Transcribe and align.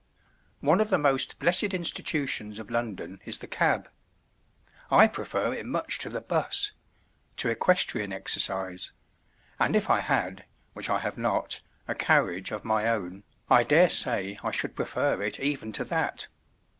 One 0.61 0.81
of 0.81 0.89
the 0.89 0.97
most 0.97 1.37
blessed 1.37 1.75
institutions 1.75 2.57
of 2.57 2.71
London 2.71 3.21
is 3.23 3.37
the 3.37 3.45
cab. 3.45 3.87
I 4.89 5.05
prefer 5.05 5.53
it 5.53 5.63
much 5.67 5.99
to 5.99 6.09
the 6.09 6.21
'bus—to 6.21 7.47
equestrian 7.49 8.11
exercise—and 8.11 9.75
if 9.75 9.91
I 9.91 9.99
had, 9.99 10.45
which 10.73 10.89
I 10.89 10.97
have 10.97 11.19
not, 11.19 11.61
a 11.87 11.93
carriage 11.93 12.51
of 12.51 12.65
my 12.65 12.87
own, 12.89 13.21
I 13.47 13.63
dare 13.63 13.89
say 13.89 14.39
I 14.43 14.49
should 14.49 14.75
prefer 14.75 15.21
it 15.21 15.39
even 15.39 15.71
to 15.73 15.83
that. 15.83 16.29